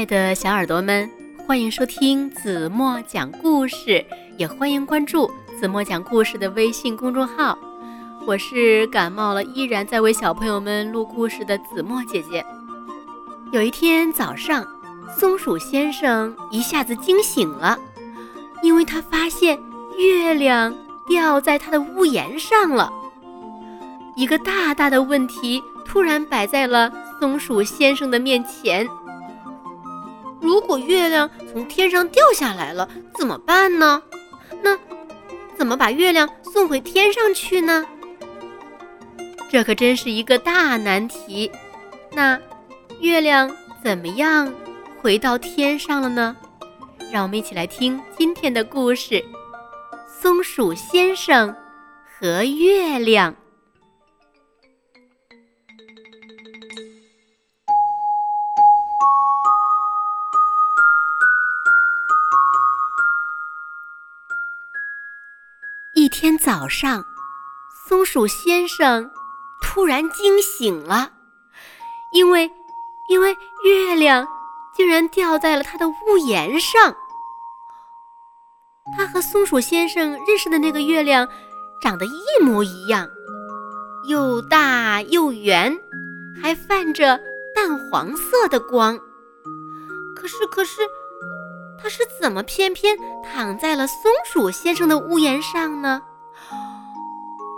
[0.00, 1.10] 爱的小耳朵们，
[1.46, 4.02] 欢迎收听子墨讲故事，
[4.38, 5.30] 也欢迎关注
[5.60, 7.58] 子墨讲故事的微信公众号。
[8.26, 12.42] 我是感冒了依然在为小朋友们录故事的子墨姐姐。
[13.52, 14.66] 有一天早上，
[15.18, 17.78] 松鼠先生一下子惊醒了，
[18.62, 19.60] 因为他发现
[19.98, 20.74] 月亮
[21.06, 22.90] 掉在他的屋檐上了。
[24.16, 26.90] 一个大大的问题突然摆在了
[27.20, 28.88] 松鼠先生的面前。
[30.40, 34.02] 如果月亮从天上掉下来了，怎么办呢？
[34.62, 34.78] 那
[35.56, 37.84] 怎么把月亮送回天上去呢？
[39.50, 41.50] 这可真是一个大难题。
[42.12, 42.40] 那
[43.00, 44.52] 月亮怎么样
[45.00, 46.36] 回到天上了呢？
[47.12, 49.14] 让我们一起来听今天的故事：
[50.06, 51.54] 《松鼠先生
[52.18, 53.32] 和月亮》。
[65.92, 67.04] 一天早上，
[67.88, 69.10] 松鼠先生
[69.60, 71.10] 突然惊醒了，
[72.12, 72.48] 因为，
[73.08, 74.26] 因为月亮
[74.72, 76.94] 竟然掉在了他的屋檐上。
[78.96, 81.28] 他和松鼠先生认识的那个月亮
[81.82, 83.08] 长得一模一样，
[84.08, 85.76] 又大又圆，
[86.40, 87.18] 还泛着
[87.52, 88.96] 淡黄色的光。
[90.14, 90.82] 可是，可是。
[91.82, 96.02] 他是怎么偏偏躺在了松鼠先生的屋檐上呢？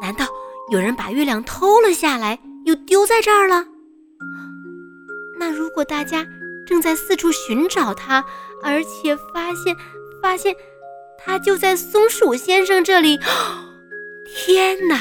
[0.00, 0.26] 难道
[0.70, 3.64] 有人把月亮偷了下来，又丢在这儿了？
[5.38, 6.26] 那如果大家
[6.66, 8.24] 正在四处寻找它，
[8.62, 9.74] 而且发现
[10.22, 10.54] 发现
[11.18, 13.18] 它就在松鼠先生这里，
[14.26, 15.00] 天哪！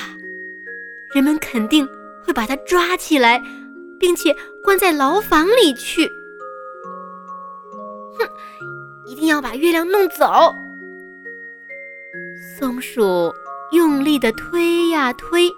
[1.14, 1.88] 人们肯定
[2.26, 3.42] 会把它抓起来，
[4.00, 6.10] 并且关在牢房里去。
[8.18, 8.30] 哼！
[9.10, 10.54] 一定要把月亮弄走。
[12.58, 13.34] 松鼠
[13.72, 15.50] 用力地推呀推，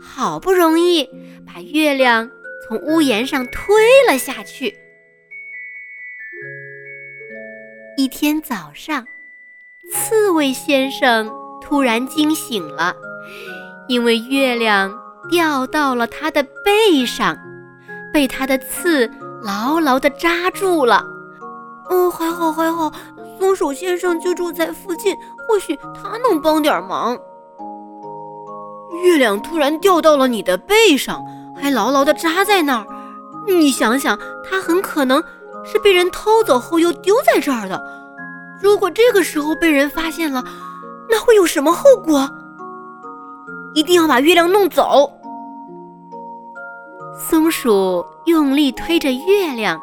[0.00, 1.04] 好不容易
[1.44, 2.30] 把月亮
[2.64, 3.74] 从屋檐上推
[4.08, 4.72] 了下去。
[7.96, 9.04] 一天早上，
[9.90, 11.28] 刺猬先生
[11.60, 12.94] 突然惊醒了，
[13.88, 14.96] 因为月亮
[15.28, 17.36] 掉到了他的背上，
[18.12, 19.10] 被他的刺
[19.42, 21.17] 牢牢地扎住了。
[21.90, 22.92] 哦，还好还好，
[23.38, 25.16] 松鼠先生就住在附近，
[25.46, 27.16] 或许他能帮点忙。
[29.02, 31.24] 月亮突然掉到了你的背上，
[31.56, 32.86] 还牢牢地扎在那儿，
[33.46, 35.22] 你想想，它很可能
[35.64, 37.80] 是被人偷走后又丢在这儿的。
[38.60, 40.44] 如果这个时候被人发现了，
[41.08, 42.28] 那会有什么后果？
[43.74, 45.10] 一定要把月亮弄走。
[47.18, 49.80] 松鼠用力推着月亮。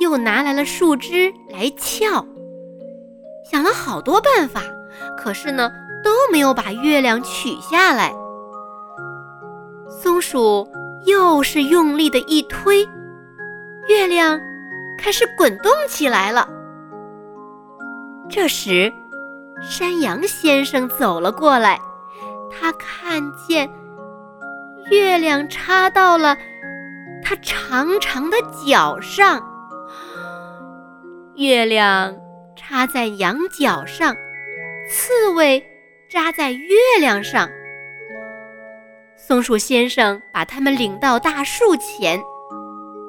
[0.00, 2.26] 又拿来了树枝来撬，
[3.44, 4.62] 想了好多办法，
[5.16, 5.70] 可是呢
[6.02, 8.12] 都没有把月亮取下来。
[9.88, 10.66] 松鼠
[11.04, 12.88] 又是用力的一推，
[13.88, 14.40] 月亮
[14.98, 16.48] 开始滚动起来了。
[18.30, 18.90] 这时，
[19.60, 21.78] 山羊先生走了过来，
[22.50, 23.68] 他看见
[24.90, 26.34] 月亮插到了
[27.22, 29.49] 他长长的脚上。
[31.40, 32.14] 月亮
[32.54, 34.14] 插在羊角上，
[34.90, 35.64] 刺猬
[36.06, 37.48] 扎在月亮上。
[39.16, 42.20] 松鼠先生把他们领到大树前，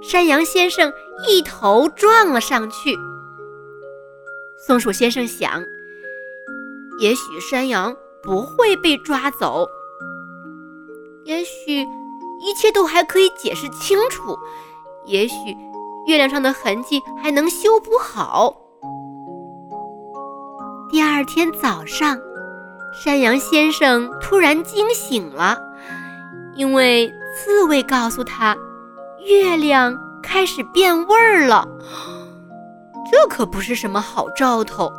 [0.01, 0.93] 山羊先生
[1.27, 2.97] 一头撞了上去。
[4.65, 5.61] 松鼠先生想，
[7.01, 7.93] 也许山羊
[8.23, 9.67] 不会被抓走，
[11.25, 11.81] 也许
[12.41, 14.39] 一切都还可以解释清楚，
[15.05, 15.35] 也许。
[16.11, 18.53] 月亮上的痕迹还能修补好。
[20.89, 22.19] 第二天早上，
[23.01, 25.57] 山羊先生突然惊醒了，
[26.53, 28.57] 因为刺猬告诉他，
[29.25, 31.65] 月亮开始变味儿了。
[33.09, 34.91] 这可不是什么好兆头。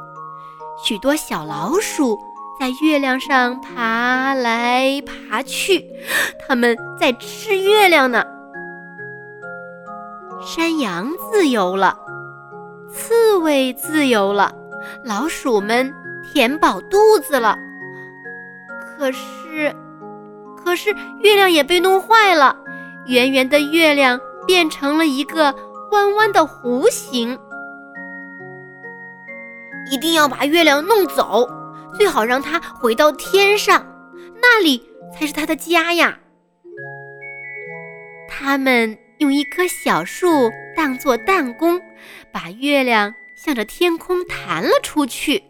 [0.82, 2.18] 许多小老鼠
[2.58, 5.84] 在月亮上爬来爬去，
[6.48, 8.24] 它们在吃月亮呢。
[10.44, 11.96] 山羊自由了，
[12.90, 14.52] 刺猬自由了，
[15.04, 15.94] 老鼠们
[16.24, 17.56] 填饱肚子了。
[18.98, 19.74] 可是，
[20.56, 22.56] 可是月亮也被弄坏了，
[23.06, 25.54] 圆圆的月亮变成了一个
[25.92, 27.38] 弯弯的弧形。
[29.90, 31.48] 一定要把月亮弄走，
[31.94, 33.86] 最好让它回到天上，
[34.40, 34.82] 那里
[35.14, 36.18] 才是它的家呀。
[38.28, 38.98] 他们。
[39.22, 41.80] 用一棵小树当做弹弓，
[42.32, 45.44] 把月亮向着天空弹了出去。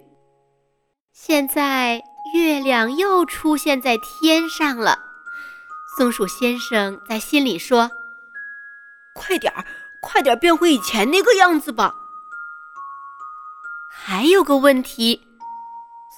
[1.14, 2.02] 现在
[2.34, 4.98] 月亮又出现在天上了。
[5.96, 7.90] 松鼠先生在心里说
[9.16, 9.64] ：“快点儿，
[10.02, 11.94] 快点儿变回以前那个样子吧。”
[13.90, 15.22] 还有个问题，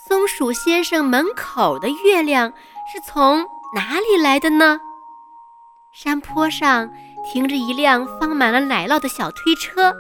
[0.09, 2.51] 松鼠先生门口的月亮
[2.93, 3.47] 是从
[3.77, 4.81] 哪里来的呢？
[5.93, 6.91] 山坡上
[7.33, 9.95] 停着一辆放满了奶酪的小推车，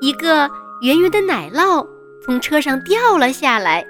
[0.00, 0.50] 一个
[0.82, 1.86] 圆圆的奶酪
[2.24, 3.86] 从车上掉了下来。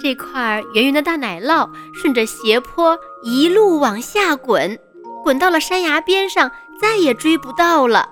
[0.00, 4.78] 这块圆圆的大奶酪顺着斜坡一路往下滚，
[5.24, 6.50] 滚到了山崖边上，
[6.80, 8.08] 再也追不到了。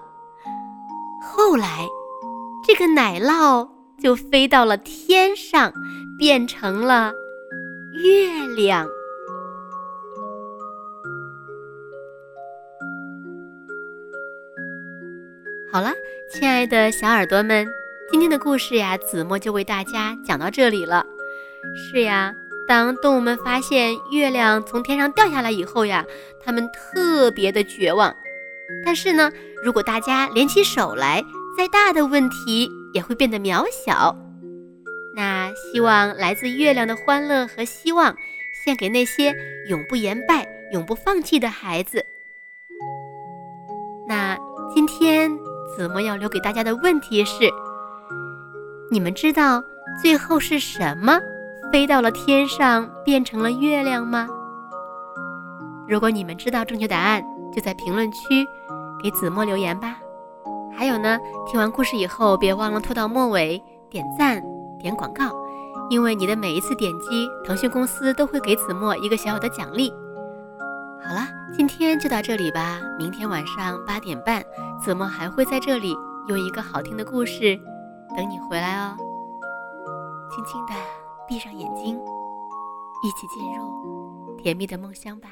[1.23, 1.87] 后来，
[2.67, 3.69] 这个奶酪
[4.03, 5.73] 就飞到了天上，
[6.19, 7.13] 变成了
[8.03, 8.89] 月亮。
[15.77, 15.93] 好了，
[16.31, 17.69] 亲爱的小耳朵们，
[18.11, 21.05] 今天的故事呀，子墨就为大家讲到这里了。
[21.77, 22.35] 是呀，
[22.67, 26.03] 当动物们发现月亮从天上掉下来以后呀，
[26.43, 28.17] 它们特别的绝望。
[28.87, 29.31] 但是呢，
[29.63, 31.23] 如果大家联起手来，
[31.59, 34.17] 再大的问题也会变得渺小。
[35.15, 38.17] 那希望来自月亮的欢乐和希望，
[38.65, 39.37] 献给那些
[39.69, 42.03] 永不言败、永不放弃的孩子。
[45.77, 47.51] 子墨要留给大家的问题是：
[48.91, 49.63] 你们知道
[50.01, 51.21] 最后是什么
[51.71, 54.27] 飞到了天上变成了月亮吗？
[55.87, 57.23] 如果你们知道正确答案，
[57.55, 58.47] 就在评论区
[59.03, 59.99] 给子墨留言吧。
[60.75, 64.43] 还有呢，听完故事以后别忘了拖到末尾点赞、
[64.79, 65.31] 点广告，
[65.91, 69.93] 因为你的每一次点击，腾讯公司都会给子墨一个小小的奖励。
[71.09, 72.81] 好了，今天就到这里吧。
[72.99, 74.43] 明天晚上八点半，
[74.83, 75.95] 子墨还会在这里
[76.27, 77.57] 用一个好听的故事
[78.17, 78.97] 等你回来哦。
[80.35, 80.73] 轻轻的
[81.29, 81.97] 闭上眼睛，
[83.05, 85.29] 一起进入甜蜜的梦乡吧。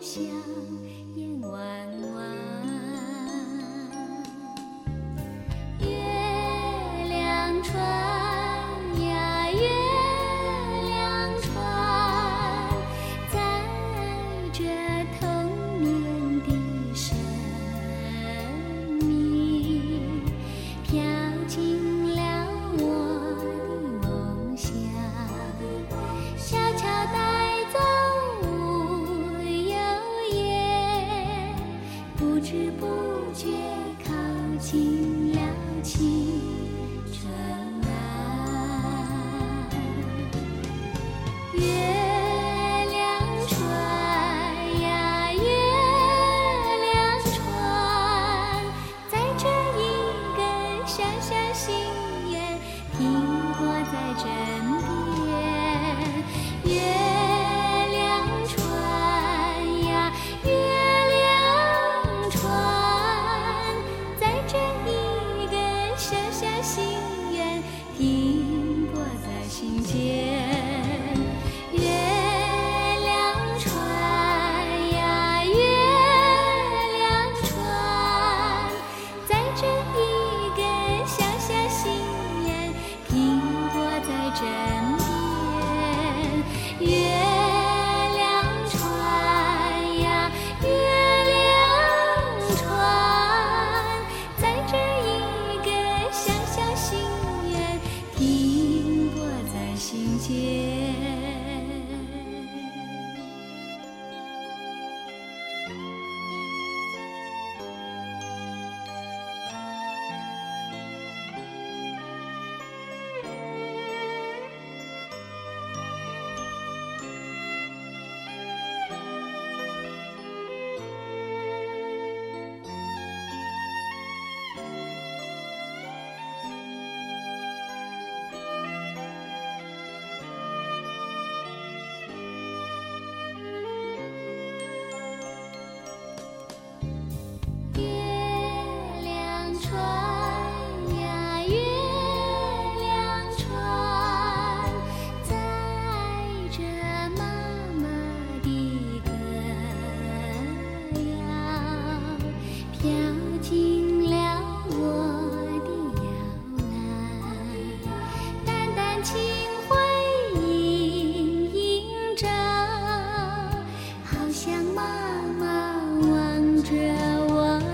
[0.00, 0.39] 想。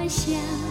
[0.08, 0.65] 想。